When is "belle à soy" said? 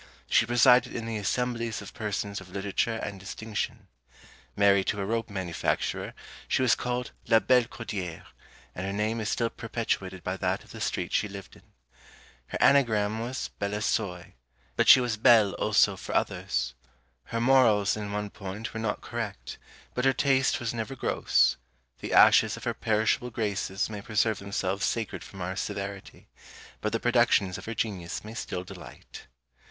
13.59-14.33